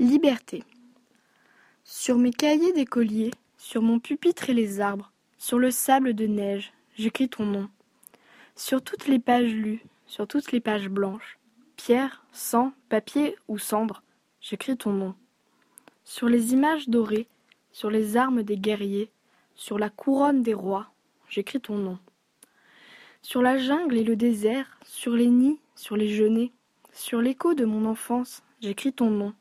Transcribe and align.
Liberté. 0.00 0.64
Sur 1.84 2.16
mes 2.16 2.32
cahiers 2.32 2.72
d'écolier, 2.72 3.32
sur 3.58 3.82
mon 3.82 4.00
pupitre 4.00 4.48
et 4.48 4.54
les 4.54 4.80
arbres, 4.80 5.12
sur 5.36 5.58
le 5.58 5.70
sable 5.70 6.14
de 6.14 6.26
neige, 6.26 6.72
j'écris 6.96 7.28
ton 7.28 7.44
nom. 7.44 7.68
Sur 8.56 8.80
toutes 8.80 9.08
les 9.08 9.18
pages 9.18 9.52
lues, 9.52 9.84
sur 10.06 10.26
toutes 10.26 10.52
les 10.52 10.60
pages 10.60 10.88
blanches, 10.88 11.38
pierre, 11.76 12.24
sang, 12.32 12.72
papier 12.88 13.36
ou 13.46 13.58
cendre, 13.58 14.02
j'écris 14.40 14.78
ton 14.78 14.92
nom. 14.92 15.14
Sur 16.04 16.30
les 16.30 16.54
images 16.54 16.88
dorées, 16.88 17.28
sur 17.70 17.90
les 17.90 18.16
armes 18.16 18.42
des 18.42 18.56
guerriers, 18.56 19.10
sur 19.54 19.78
la 19.78 19.90
couronne 19.90 20.42
des 20.42 20.54
rois, 20.54 20.90
j'écris 21.28 21.60
ton 21.60 21.76
nom. 21.76 21.98
Sur 23.20 23.42
la 23.42 23.58
jungle 23.58 23.98
et 23.98 24.04
le 24.04 24.16
désert, 24.16 24.78
sur 24.82 25.12
les 25.12 25.28
nids, 25.28 25.60
sur 25.74 25.98
les 25.98 26.08
genêts, 26.08 26.52
sur 26.90 27.20
l'écho 27.20 27.52
de 27.52 27.66
mon 27.66 27.84
enfance, 27.84 28.42
j'écris 28.62 28.94
ton 28.94 29.10
nom. 29.10 29.34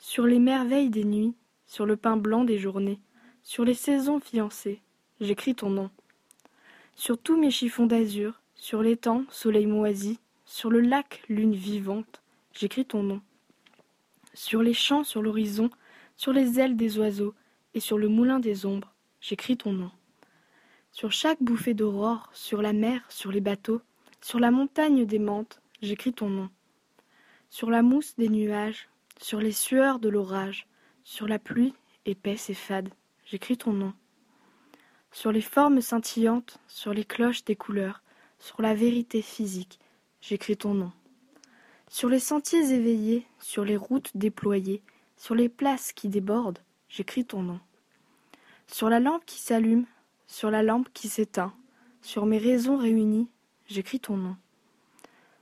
Sur 0.00 0.26
les 0.26 0.38
merveilles 0.38 0.90
des 0.90 1.04
nuits, 1.04 1.34
sur 1.66 1.84
le 1.84 1.96
pain 1.96 2.16
blanc 2.16 2.44
des 2.44 2.58
journées, 2.58 3.00
sur 3.42 3.64
les 3.64 3.74
saisons 3.74 4.20
fiancées, 4.20 4.80
j'écris 5.20 5.56
ton 5.56 5.70
nom. 5.70 5.90
Sur 6.94 7.18
tous 7.18 7.36
mes 7.36 7.50
chiffons 7.50 7.86
d'azur, 7.86 8.40
sur 8.54 8.80
l'étang, 8.80 9.24
soleil 9.28 9.66
moisi, 9.66 10.20
sur 10.44 10.70
le 10.70 10.80
lac, 10.80 11.22
lune 11.28 11.54
vivante, 11.54 12.22
j'écris 12.52 12.84
ton 12.84 13.02
nom. 13.02 13.20
Sur 14.34 14.62
les 14.62 14.72
champs, 14.72 15.02
sur 15.02 15.20
l'horizon, 15.20 15.68
sur 16.16 16.32
les 16.32 16.60
ailes 16.60 16.76
des 16.76 16.98
oiseaux 16.98 17.34
et 17.74 17.80
sur 17.80 17.98
le 17.98 18.08
moulin 18.08 18.38
des 18.38 18.66
ombres, 18.66 18.94
j'écris 19.20 19.56
ton 19.56 19.72
nom. 19.72 19.90
Sur 20.92 21.10
chaque 21.10 21.42
bouffée 21.42 21.74
d'aurore, 21.74 22.30
sur 22.32 22.62
la 22.62 22.72
mer, 22.72 23.04
sur 23.08 23.32
les 23.32 23.40
bateaux, 23.40 23.82
sur 24.20 24.38
la 24.38 24.52
montagne 24.52 25.04
des 25.06 25.18
menthes, 25.18 25.60
j'écris 25.82 26.12
ton 26.12 26.30
nom. 26.30 26.50
Sur 27.50 27.68
la 27.68 27.82
mousse 27.82 28.14
des 28.16 28.28
nuages, 28.28 28.88
sur 29.18 29.40
les 29.40 29.52
sueurs 29.52 29.98
de 29.98 30.08
l'orage, 30.08 30.66
sur 31.04 31.26
la 31.26 31.38
pluie 31.38 31.74
épaisse 32.06 32.50
et 32.50 32.54
fade, 32.54 32.88
j'écris 33.24 33.58
ton 33.58 33.72
nom. 33.72 33.92
Sur 35.10 35.32
les 35.32 35.40
formes 35.40 35.80
scintillantes, 35.80 36.58
sur 36.68 36.94
les 36.94 37.04
cloches 37.04 37.44
des 37.44 37.56
couleurs, 37.56 38.02
sur 38.38 38.62
la 38.62 38.74
vérité 38.74 39.20
physique, 39.20 39.80
j'écris 40.20 40.56
ton 40.56 40.74
nom. 40.74 40.92
Sur 41.88 42.08
les 42.08 42.20
sentiers 42.20 42.72
éveillés, 42.72 43.26
sur 43.38 43.64
les 43.64 43.76
routes 43.76 44.10
déployées, 44.14 44.82
sur 45.16 45.34
les 45.34 45.48
places 45.48 45.92
qui 45.92 46.08
débordent, 46.08 46.60
j'écris 46.88 47.24
ton 47.24 47.42
nom. 47.42 47.60
Sur 48.66 48.88
la 48.88 49.00
lampe 49.00 49.24
qui 49.26 49.38
s'allume, 49.38 49.86
sur 50.26 50.50
la 50.50 50.62
lampe 50.62 50.88
qui 50.92 51.08
s'éteint, 51.08 51.54
sur 52.02 52.26
mes 52.26 52.38
raisons 52.38 52.76
réunies, 52.76 53.28
j'écris 53.66 53.98
ton 53.98 54.16
nom. 54.16 54.36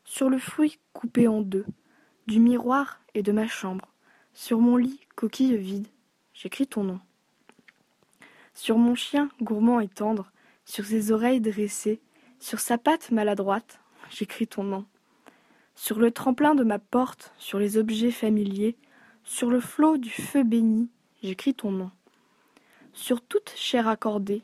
Sur 0.05 0.31
le 0.31 0.39
fruit 0.39 0.79
coupé 0.93 1.29
en 1.29 1.43
deux, 1.43 1.67
du 2.27 2.39
miroir 2.39 3.01
et 3.17 3.23
de 3.23 3.33
ma 3.33 3.49
chambre, 3.49 3.89
sur 4.35 4.61
mon 4.61 4.77
lit 4.77 5.01
coquille 5.15 5.57
vide, 5.57 5.89
j'écris 6.35 6.67
ton 6.67 6.85
nom. 6.85 7.01
Sur 8.53 8.77
mon 8.77 8.95
chien 8.95 9.31
gourmand 9.41 9.81
et 9.81 9.89
tendre, 9.89 10.31
sur 10.67 10.85
ses 10.85 11.13
oreilles 11.13 11.41
dressées, 11.41 12.01
sur 12.41 12.61
sa 12.61 12.77
patte 12.77 13.11
maladroite, 13.11 13.81
j'écris 14.11 14.47
ton 14.47 14.65
nom. 14.65 14.85
Sur 15.75 15.99
le 15.99 16.11
tremplin 16.11 16.55
de 16.55 16.63
ma 16.63 16.79
porte, 16.79 17.33
sur 17.39 17.59
les 17.59 17.79
objets 17.79 18.11
familiers, 18.11 18.77
sur 19.25 19.51
le 19.51 19.61
flot 19.61 19.97
du 19.97 20.11
feu 20.11 20.43
béni, 20.43 20.91
j'écris 21.23 21.55
ton 21.55 21.71
nom. 21.71 21.91
Sur 22.93 23.23
toute 23.23 23.55
chair 23.57 23.89
accordée, 23.89 24.43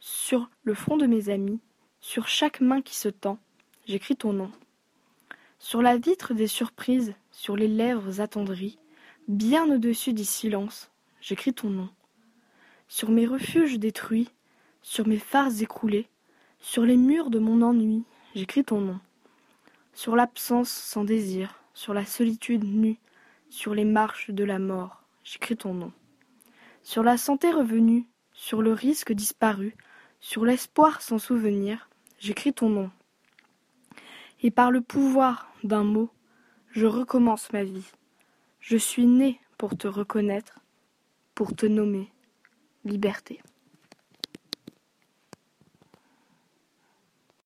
sur 0.00 0.48
le 0.62 0.72
front 0.72 0.96
de 0.96 1.06
mes 1.06 1.28
amis, 1.28 1.60
sur 2.00 2.26
chaque 2.26 2.62
main 2.62 2.80
qui 2.80 2.96
se 2.96 3.10
tend, 3.10 3.38
j'écris 3.86 4.16
ton 4.16 4.32
nom. 4.32 4.50
Sur 5.64 5.80
la 5.80 5.96
vitre 5.96 6.34
des 6.34 6.46
surprises, 6.46 7.14
sur 7.30 7.56
les 7.56 7.68
lèvres 7.68 8.20
attendries, 8.20 8.78
bien 9.28 9.64
au-dessus 9.74 10.12
du 10.12 10.22
silence, 10.22 10.90
j'écris 11.22 11.54
ton 11.54 11.70
nom. 11.70 11.88
Sur 12.86 13.08
mes 13.08 13.24
refuges 13.24 13.78
détruits, 13.78 14.28
sur 14.82 15.08
mes 15.08 15.18
phares 15.18 15.62
écroulés, 15.62 16.06
sur 16.60 16.82
les 16.82 16.98
murs 16.98 17.30
de 17.30 17.38
mon 17.38 17.62
ennui, 17.62 18.04
j'écris 18.34 18.62
ton 18.62 18.82
nom. 18.82 19.00
Sur 19.94 20.16
l'absence 20.16 20.68
sans 20.68 21.02
désir, 21.02 21.62
sur 21.72 21.94
la 21.94 22.04
solitude 22.04 22.64
nue, 22.64 22.98
sur 23.48 23.74
les 23.74 23.86
marches 23.86 24.30
de 24.30 24.44
la 24.44 24.58
mort, 24.58 25.02
j'écris 25.24 25.56
ton 25.56 25.72
nom. 25.72 25.92
Sur 26.82 27.02
la 27.02 27.16
santé 27.16 27.50
revenue, 27.50 28.06
sur 28.34 28.60
le 28.60 28.74
risque 28.74 29.14
disparu, 29.14 29.74
sur 30.20 30.44
l'espoir 30.44 31.00
sans 31.00 31.18
souvenir, 31.18 31.88
j'écris 32.18 32.52
ton 32.52 32.68
nom. 32.68 32.90
Et 34.42 34.50
par 34.50 34.70
le 34.70 34.82
pouvoir 34.82 35.53
d'un 35.64 35.82
mot, 35.82 36.10
je 36.70 36.86
recommence 36.86 37.52
ma 37.52 37.64
vie. 37.64 37.90
Je 38.60 38.76
suis 38.76 39.06
né 39.06 39.40
pour 39.58 39.76
te 39.76 39.88
reconnaître, 39.88 40.60
pour 41.34 41.56
te 41.56 41.66
nommer 41.66 42.12
liberté. 42.84 43.40